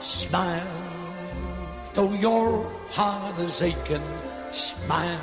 [0.00, 0.62] Smile,
[1.94, 4.02] though your heart is aching.
[4.52, 5.18] Smile.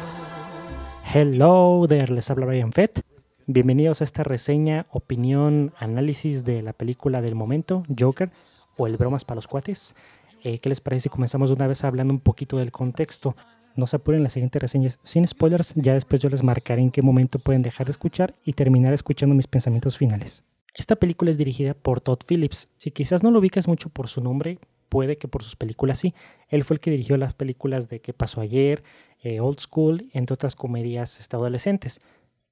[1.03, 3.01] Hello there, les habla Brian Fett.
[3.45, 8.31] Bienvenidos a esta reseña, opinión, análisis de la película del momento, Joker,
[8.75, 9.95] o el Bromas para los Cuates.
[10.43, 13.35] Eh, ¿Qué les parece si comenzamos una vez hablando un poquito del contexto?
[13.75, 17.03] No se apuren, las siguientes reseñas sin spoilers, ya después yo les marcaré en qué
[17.03, 20.43] momento pueden dejar de escuchar y terminar escuchando mis pensamientos finales.
[20.73, 22.69] Esta película es dirigida por Todd Phillips.
[22.77, 24.57] Si quizás no lo ubicas mucho por su nombre,
[24.89, 26.13] puede que por sus películas sí.
[26.49, 28.83] Él fue el que dirigió las películas de ¿Qué pasó ayer?,
[29.21, 32.01] eh, Old School, entre otras comedias adolescentes.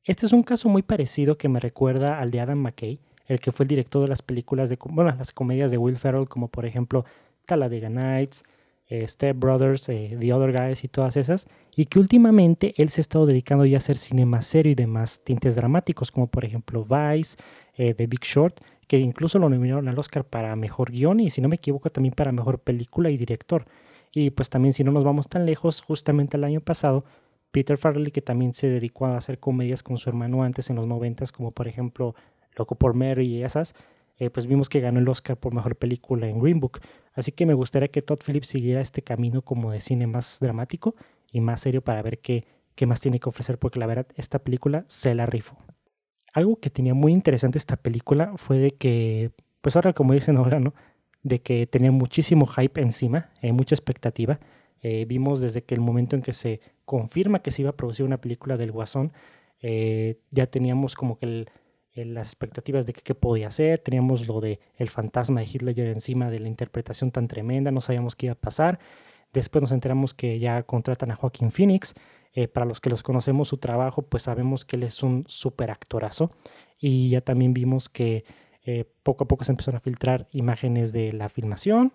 [0.04, 3.52] Este es un caso muy parecido que me recuerda al de Adam McKay, el que
[3.52, 6.66] fue el director de las películas de, bueno, las comedias de Will Ferrell, como por
[6.66, 7.06] ejemplo
[7.46, 8.44] Talladega Nights,
[9.08, 13.04] Step Brothers, eh, The Other Guys y todas esas, y que últimamente él se ha
[13.04, 16.46] estado dedicando ya a hacer cine más serio y de más tintes dramáticos, como por
[16.46, 17.38] ejemplo Vice,
[17.76, 18.60] The Big Short,
[18.92, 22.14] que incluso lo nominaron al Oscar para Mejor Guión y si no me equivoco también
[22.14, 23.66] para Mejor Película y Director.
[24.12, 27.06] Y pues también si no nos vamos tan lejos, justamente el año pasado,
[27.52, 30.88] Peter Farrelly, que también se dedicó a hacer comedias con su hermano antes en los
[30.88, 32.16] noventas, como por ejemplo
[32.58, 33.76] Loco por Mary y esas,
[34.22, 36.80] eh, pues vimos que ganó el Oscar por Mejor Película en Green Book.
[37.16, 40.94] Así que me gustaría que Todd Phillips siguiera este camino como de cine más dramático
[41.32, 44.38] y más serio para ver qué, qué más tiene que ofrecer, porque la verdad esta
[44.38, 45.58] película se la rifó.
[46.34, 50.60] Algo que tenía muy interesante esta película fue de que, pues ahora como dicen ahora,
[50.60, 50.76] ¿no?
[51.24, 54.40] De que tenía muchísimo hype encima, eh, mucha expectativa.
[54.84, 58.06] Eh, vimos desde que el momento en que se confirma que se iba a producir
[58.06, 59.14] una película del Guasón,
[60.32, 61.46] ya teníamos como que
[61.96, 66.40] las expectativas de qué podía ser, teníamos lo de el fantasma de Hitler encima de
[66.40, 68.80] la interpretación tan tremenda, no sabíamos qué iba a pasar.
[69.34, 71.96] Después nos enteramos que ya contratan a Joaquín Phoenix.
[72.54, 76.32] para los que los conocemos su trabajo, pues sabemos que él es un súper actorazo.
[76.80, 78.24] Y ya también vimos que
[78.64, 81.94] eh, poco a poco se empezaron a filtrar imágenes de la filmación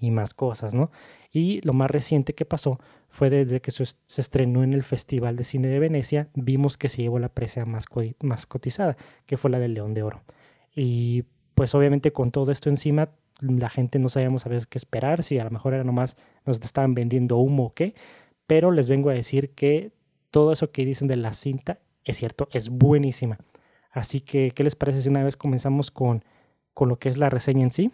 [0.00, 0.90] y más cosas, ¿no?
[1.32, 5.44] Y lo más reciente que pasó fue desde que se estrenó en el Festival de
[5.44, 7.86] Cine de Venecia, vimos que se llevó la presea más,
[8.22, 8.96] más cotizada,
[9.26, 10.22] que fue la del León de Oro.
[10.74, 11.24] Y
[11.54, 15.38] pues obviamente con todo esto encima, la gente no sabíamos a veces qué esperar, si
[15.38, 17.94] a lo mejor era nomás nos estaban vendiendo humo o qué,
[18.46, 19.92] pero les vengo a decir que
[20.30, 23.38] todo eso que dicen de la cinta es cierto, es buenísima.
[23.90, 26.24] Así que, ¿qué les parece si una vez comenzamos con,
[26.72, 27.90] con lo que es la reseña en sí?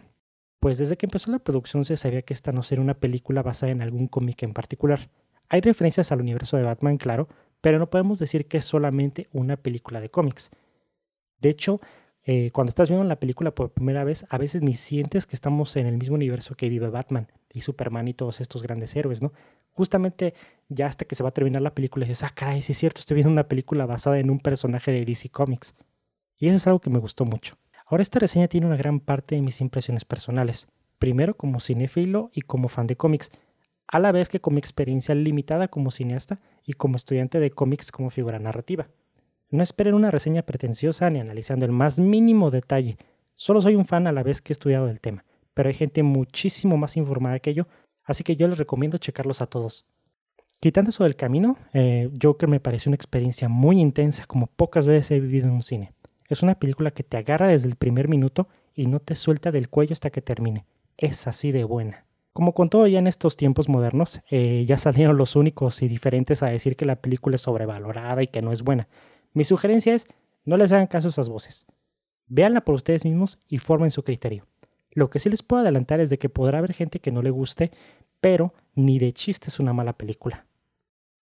[0.63, 3.73] Pues desde que empezó la producción se sabía que esta no sería una película basada
[3.73, 5.09] en algún cómic en particular.
[5.49, 7.27] Hay referencias al universo de Batman, claro,
[7.59, 10.51] pero no podemos decir que es solamente una película de cómics.
[11.41, 11.81] De hecho,
[12.23, 15.75] eh, cuando estás viendo la película por primera vez, a veces ni sientes que estamos
[15.75, 19.33] en el mismo universo que vive Batman y Superman y todos estos grandes héroes, ¿no?
[19.73, 20.33] Justamente
[20.69, 23.01] ya hasta que se va a terminar la película dices, ah, caray, sí es cierto,
[23.01, 25.75] estoy viendo una película basada en un personaje de DC Comics.
[26.37, 27.57] Y eso es algo que me gustó mucho.
[27.93, 30.67] Ahora esta reseña tiene una gran parte de mis impresiones personales.
[30.97, 33.31] Primero como cinéfilo y como fan de cómics,
[33.87, 37.91] a la vez que con mi experiencia limitada como cineasta y como estudiante de cómics
[37.91, 38.87] como figura narrativa.
[39.51, 42.97] No esperen una reseña pretenciosa ni analizando el más mínimo detalle.
[43.35, 45.23] Solo soy un fan a la vez que he estudiado el tema,
[45.53, 47.67] pero hay gente muchísimo más informada que yo,
[48.05, 49.85] así que yo les recomiendo checarlos a todos.
[50.59, 55.11] Quitando eso del camino, eh, Joker me pareció una experiencia muy intensa como pocas veces
[55.11, 55.93] he vivido en un cine.
[56.27, 59.69] Es una película que te agarra desde el primer minuto y no te suelta del
[59.69, 60.65] cuello hasta que termine.
[60.97, 62.05] Es así de buena.
[62.33, 66.41] Como con todo ya en estos tiempos modernos, eh, ya salieron los únicos y diferentes
[66.41, 68.87] a decir que la película es sobrevalorada y que no es buena.
[69.33, 70.07] Mi sugerencia es,
[70.43, 71.65] no les hagan caso a esas voces.
[72.27, 74.47] Véanla por ustedes mismos y formen su criterio.
[74.91, 77.29] Lo que sí les puedo adelantar es de que podrá haber gente que no le
[77.29, 77.71] guste,
[78.19, 80.45] pero ni de chiste es una mala película.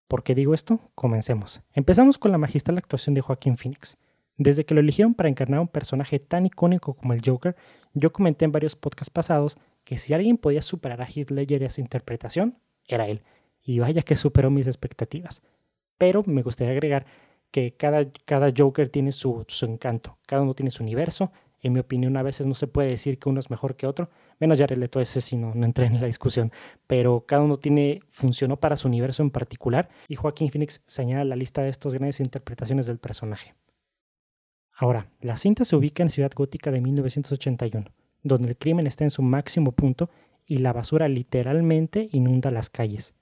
[0.08, 0.80] ¿Por qué digo esto?
[0.94, 1.62] Comencemos.
[1.74, 3.98] Empezamos con la magistral actuación de Joaquín Phoenix.
[4.44, 7.56] Desde que lo eligieron para encarnar un personaje tan icónico como el Joker,
[7.94, 11.66] yo comenté en varios podcasts pasados que si alguien podía superar a Heath Ledger y
[11.66, 12.58] a su interpretación,
[12.88, 13.22] era él.
[13.62, 15.44] Y vaya que superó mis expectativas.
[16.00, 17.06] Pero me gustaría agregar
[17.52, 21.32] que cada, cada Joker tiene su, su, encanto, cada uno tiene su universo.
[21.62, 24.10] En mi opinión, a veces no se puede decir que uno es mejor que otro,
[24.40, 26.52] menos Jared Leto ese si no, no entré en la discusión,
[26.88, 31.36] pero cada uno tiene, funcionó para su universo en particular y Joaquín Phoenix señala la
[31.36, 33.54] lista de estas grandes interpretaciones del personaje.
[34.82, 37.86] Ahora, la cinta se ubica en Ciudad Gótica de 1981,
[38.24, 40.10] donde el crimen está en su máximo punto
[40.48, 43.14] y la basura literalmente inunda las calles.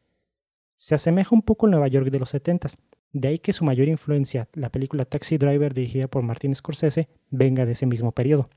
[0.77, 2.69] Se asemeja un poco al Nueva York de los 70
[3.11, 7.65] de ahí que su mayor influencia, la película Taxi Driver dirigida por Martin Scorsese, venga
[7.65, 8.49] de ese mismo periodo.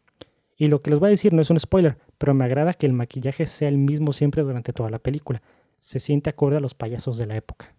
[0.57, 2.87] Y lo que les voy a decir no es un spoiler, pero me agrada que
[2.87, 5.43] el maquillaje sea el mismo siempre durante toda la película.
[5.77, 7.75] Se siente acorde a los payasos de la época.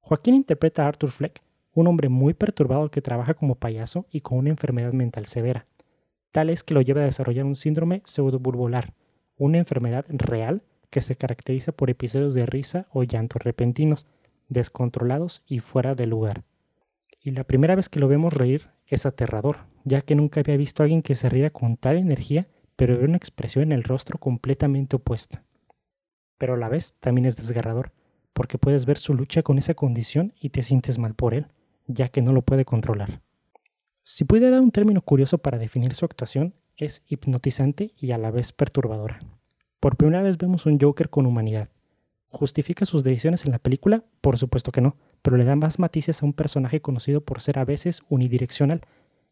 [0.00, 1.42] Joaquín interpreta a Arthur Fleck,
[1.76, 5.66] un hombre muy perturbado que trabaja como payaso y con una enfermedad mental severa.
[6.30, 8.94] Tal es que lo lleva a desarrollar un síndrome pseudoburbular,
[9.36, 14.06] una enfermedad real que se caracteriza por episodios de risa o llanto repentinos,
[14.48, 16.44] descontrolados y fuera de lugar.
[17.20, 20.82] Y la primera vez que lo vemos reír es aterrador, ya que nunca había visto
[20.82, 24.18] a alguien que se riera con tal energía, pero ve una expresión en el rostro
[24.18, 25.42] completamente opuesta.
[26.38, 27.92] Pero a la vez también es desgarrador,
[28.32, 31.48] porque puedes ver su lucha con esa condición y te sientes mal por él,
[31.86, 33.20] ya que no lo puede controlar.
[34.02, 38.30] Si pudiera dar un término curioso para definir su actuación, es hipnotizante y a la
[38.30, 39.18] vez perturbadora.
[39.80, 41.70] Por primera vez vemos un Joker con humanidad.
[42.28, 44.04] ¿Justifica sus decisiones en la película?
[44.20, 47.58] Por supuesto que no, pero le da más matices a un personaje conocido por ser
[47.58, 48.82] a veces unidireccional,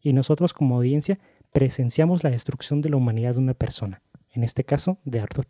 [0.01, 1.19] y nosotros como audiencia
[1.51, 5.47] presenciamos la destrucción de la humanidad de una persona, en este caso de Arthur.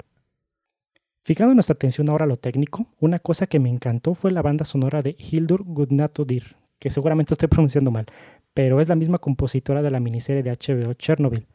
[1.23, 4.65] Fijando nuestra atención ahora a lo técnico, una cosa que me encantó fue la banda
[4.65, 6.55] sonora de Hildur Gudnadottir,
[6.85, 8.05] que seguramente estoy pronunciando mal,
[8.53, 11.47] pero es la misma compositora de la miniserie de HBO Chernobyl.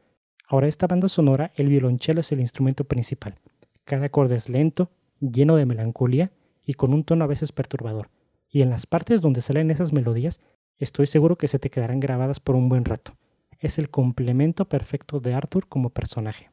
[0.49, 3.37] Ahora esta banda sonora, el violonchelo es el instrumento principal.
[3.85, 4.91] Cada acorde es lento,
[5.21, 6.33] lleno de melancolía
[6.67, 8.11] y con un tono a veces perturbador.
[8.49, 10.41] Y en las partes donde salen esas melodías,
[10.79, 13.13] estoy seguro que se te quedarán grabadas por un buen rato.
[13.61, 16.51] Es el complemento perfecto de Arthur como personaje.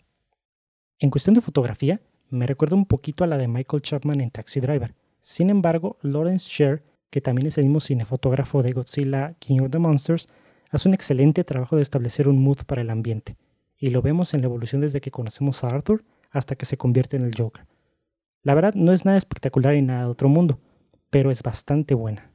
[0.99, 1.99] En cuestión de fotografía,
[2.29, 4.93] me recuerda un poquito a la de Michael Chapman en Taxi Driver.
[5.19, 9.79] Sin embargo, Lawrence Sher, que también es el mismo cinefotógrafo de Godzilla King of the
[9.79, 10.27] Monsters,
[10.69, 13.37] hace un excelente trabajo de establecer un mood para el ambiente,
[13.77, 17.17] y lo vemos en la evolución desde que conocemos a Arthur hasta que se convierte
[17.17, 17.65] en el Joker.
[18.43, 20.59] La verdad no es nada espectacular y nada de otro mundo,
[21.09, 22.31] pero es bastante buena.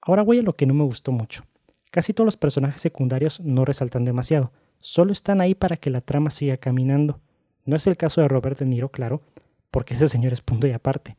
[0.00, 1.44] Ahora voy a lo que no me gustó mucho.
[1.90, 6.30] Casi todos los personajes secundarios no resaltan demasiado, solo están ahí para que la trama
[6.30, 7.20] siga caminando.
[7.64, 9.22] No es el caso de Robert De Niro, claro,
[9.70, 11.16] porque ese señor es punto y aparte.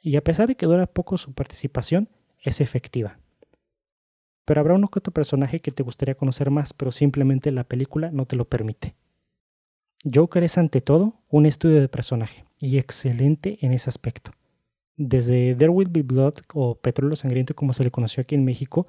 [0.00, 2.08] Y a pesar de que dura poco su participación,
[2.42, 3.18] es efectiva.
[4.44, 8.10] Pero habrá uno que otro personaje que te gustaría conocer más, pero simplemente la película
[8.10, 8.94] no te lo permite.
[10.12, 14.32] Joker es ante todo un estudio de personaje, y excelente en ese aspecto.
[14.96, 18.86] Desde There Will Be Blood o Petróleo Sangriento como se le conoció aquí en México,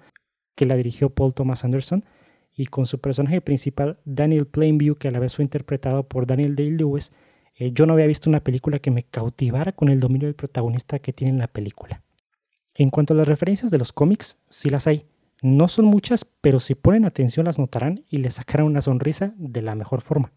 [0.56, 2.06] que la dirigió Paul Thomas Anderson,
[2.56, 6.56] y con su personaje principal, Daniel Plainview, que a la vez fue interpretado por Daniel
[6.56, 7.12] Day-Lewis,
[7.56, 11.00] eh, yo no había visto una película que me cautivara con el dominio del protagonista
[11.00, 12.02] que tiene en la película.
[12.74, 15.06] En cuanto a las referencias de los cómics, sí las hay.
[15.42, 19.62] No son muchas, pero si ponen atención las notarán y les sacarán una sonrisa de
[19.62, 20.32] la mejor forma.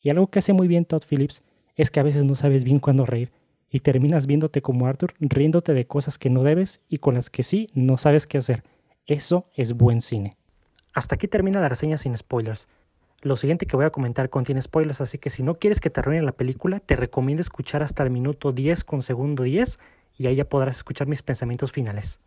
[0.00, 1.42] Y algo que hace muy bien Todd Phillips
[1.76, 3.30] es que a veces no sabes bien cuándo reír
[3.70, 7.42] y terminas viéndote como Arthur, riéndote de cosas que no debes y con las que
[7.42, 8.64] sí no sabes qué hacer.
[9.06, 10.36] Eso es buen cine.
[10.94, 12.68] Hasta aquí termina la reseña sin spoilers.
[13.20, 15.98] Lo siguiente que voy a comentar contiene spoilers, así que si no quieres que te
[15.98, 19.80] arruine la película, te recomiendo escuchar hasta el minuto 10 con segundo 10
[20.16, 22.20] y ahí ya podrás escuchar mis pensamientos finales.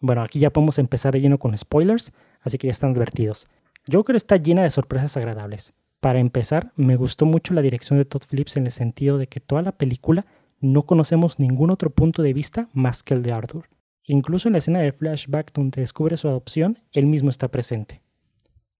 [0.00, 3.46] Bueno, aquí ya podemos empezar de lleno con spoilers, así que ya están advertidos.
[3.90, 5.74] Joker está llena de sorpresas agradables.
[6.00, 9.38] Para empezar, me gustó mucho la dirección de Todd Phillips en el sentido de que
[9.40, 10.26] toda la película
[10.60, 13.68] no conocemos ningún otro punto de vista más que el de Arthur.
[14.04, 18.02] Incluso en la escena de flashback donde descubre su adopción, él mismo está presente.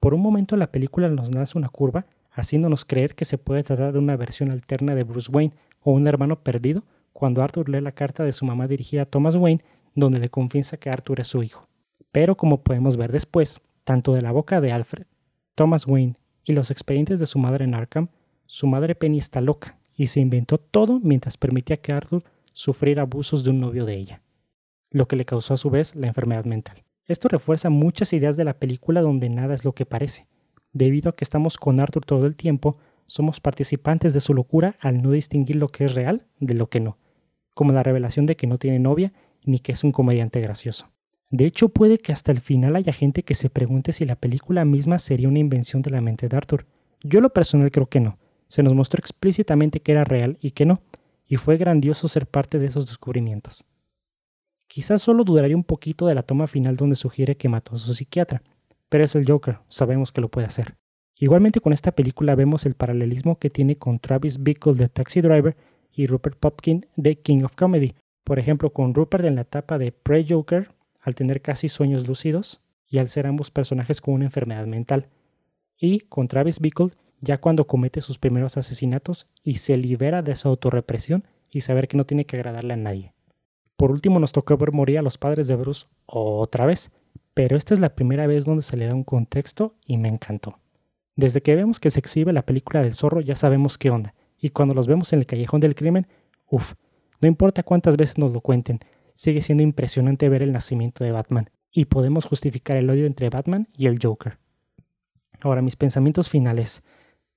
[0.06, 3.92] Por un momento la película nos lanza una curva, haciéndonos creer que se puede tratar
[3.92, 7.90] de una versión alterna de Bruce Wayne o un hermano perdido, cuando Arthur lee la
[7.90, 9.64] carta de su mamá dirigida a Thomas Wayne,
[9.96, 11.66] donde le confiesa que Arthur es su hijo.
[12.12, 15.06] Pero como podemos ver después, tanto de la boca de Alfred,
[15.56, 16.14] Thomas Wayne
[16.44, 18.06] y los expedientes de su madre en Arkham,
[18.44, 23.42] su madre Penny está loca y se inventó todo mientras permitía que Arthur sufriera abusos
[23.42, 24.22] de un novio de ella
[24.92, 26.85] lo que le causó a su vez la enfermedad mental.
[27.08, 30.26] Esto refuerza muchas ideas de la película donde nada es lo que parece.
[30.72, 35.02] Debido a que estamos con Arthur todo el tiempo, somos participantes de su locura al
[35.02, 36.98] no distinguir lo que es real de lo que no,
[37.54, 39.12] como la revelación de que no tiene novia
[39.44, 40.88] ni que es un comediante gracioso.
[41.30, 44.64] De hecho, puede que hasta el final haya gente que se pregunte si la película
[44.64, 46.66] misma sería una invención de la mente de Arthur.
[47.02, 48.18] Yo lo personal creo que no.
[48.48, 50.82] Se nos mostró explícitamente que era real y que no,
[51.26, 53.64] y fue grandioso ser parte de esos descubrimientos.
[54.68, 57.94] Quizás solo dudaría un poquito de la toma final donde sugiere que mató a su
[57.94, 58.42] psiquiatra,
[58.88, 60.76] pero es el Joker, sabemos que lo puede hacer.
[61.18, 65.56] Igualmente con esta película vemos el paralelismo que tiene con Travis Bickle de Taxi Driver
[65.90, 67.94] y Rupert Popkin de King of Comedy.
[68.22, 72.98] Por ejemplo, con Rupert en la etapa de pre-Joker, al tener casi sueños lúcidos y
[72.98, 75.08] al ser ambos personajes con una enfermedad mental.
[75.78, 80.48] Y con Travis Bickle ya cuando comete sus primeros asesinatos y se libera de su
[80.48, 83.15] autorrepresión y saber que no tiene que agradarle a nadie.
[83.76, 86.90] Por último nos tocó ver morir a los padres de Bruce otra vez,
[87.34, 90.58] pero esta es la primera vez donde se le da un contexto y me encantó.
[91.16, 94.50] Desde que vemos que se exhibe la película del zorro ya sabemos qué onda, y
[94.50, 96.06] cuando los vemos en el callejón del crimen,
[96.50, 96.74] uff,
[97.20, 98.80] no importa cuántas veces nos lo cuenten,
[99.12, 103.68] sigue siendo impresionante ver el nacimiento de Batman, y podemos justificar el odio entre Batman
[103.76, 104.38] y el Joker.
[105.40, 106.82] Ahora mis pensamientos finales.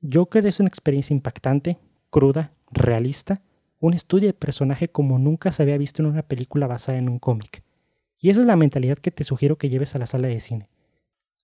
[0.02, 1.78] Joker es una experiencia impactante,
[2.10, 3.42] cruda, realista,
[3.80, 7.20] un estudio de personaje como nunca se había visto en una película basada en un
[7.20, 7.64] cómic.
[8.20, 10.70] Y esa es la mentalidad que te sugiero que lleves a la sala de cine.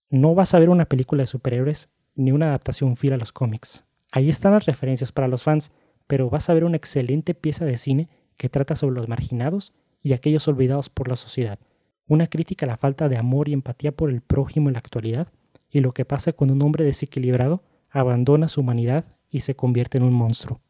[0.10, 3.86] No vas a ver una película de superhéroes ni una adaptación fiel a los cómics.
[4.12, 5.72] Ahí están las referencias para los fans,
[6.08, 10.14] pero vas a ver una excelente pieza de cine que trata sobre los marginados y
[10.14, 11.60] aquellos olvidados por la sociedad.
[12.08, 15.30] Una crítica a la falta de amor y empatía por el prójimo en la actualidad
[15.70, 20.04] y lo que pasa cuando un hombre desequilibrado abandona su humanidad y se convierte en
[20.04, 20.62] un monstruo.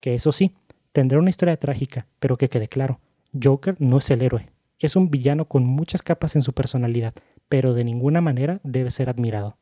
[0.00, 0.54] Que eso sí,
[0.98, 2.98] tendrá una historia trágica, pero que quede claro,
[3.40, 4.50] Joker no es el héroe,
[4.80, 7.14] es un villano con muchas capas en su personalidad,
[7.48, 9.58] pero de ninguna manera debe ser admirado.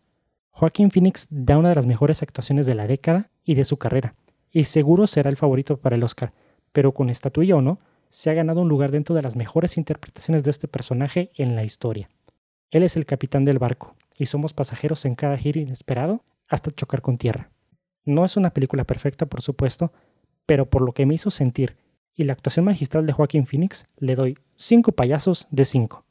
[0.51, 4.15] Joaquín Phoenix da una de las mejores actuaciones de la década y de su carrera,
[4.51, 6.33] y seguro será el favorito para el Oscar,
[6.73, 10.43] pero con estatuilla o no, se ha ganado un lugar dentro de las mejores interpretaciones
[10.43, 12.09] de este personaje en la historia.
[12.71, 17.03] Él es el capitán del barco, y somos pasajeros en cada giro inesperado hasta chocar
[17.03, 17.51] con tierra.
[18.07, 19.93] No es una película perfecta, por supuesto,
[20.47, 21.77] pero por lo que me hizo sentir
[22.15, 26.05] y la actuación magistral de Joaquín Phoenix, le doy 5 payasos de 5.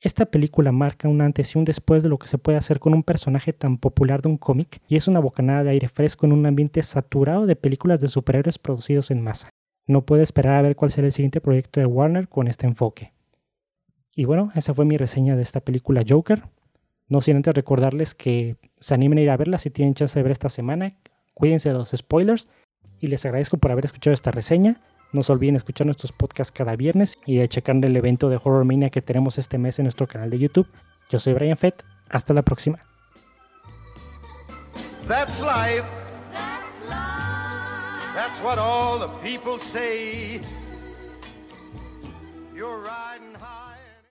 [0.00, 2.92] Esta película marca un antes y un después de lo que se puede hacer con
[2.92, 6.32] un personaje tan popular de un cómic y es una bocanada de aire fresco en
[6.32, 9.50] un ambiente saturado de películas de superhéroes producidos en masa.
[9.86, 13.12] No puedo esperar a ver cuál será el siguiente proyecto de Warner con este enfoque.
[14.14, 16.42] Y bueno, esa fue mi reseña de esta película Joker.
[17.06, 20.22] No sin antes recordarles que se animen a ir a verla si tienen chance de
[20.24, 20.96] ver esta semana.
[21.34, 22.48] Cuídense de los spoilers
[23.02, 24.80] y les agradezco por haber escuchado esta reseña.
[25.12, 28.64] No se olviden escuchar nuestros podcasts cada viernes y de checar el evento de Horror
[28.64, 30.68] Mania que tenemos este mes en nuestro canal de YouTube.
[31.10, 31.84] Yo soy Brian Fett.
[32.08, 32.78] Hasta la próxima.
[35.08, 35.84] That's life.
[36.32, 38.14] That's life.
[38.14, 40.40] That's what all the people say.
[42.54, 43.31] You're riding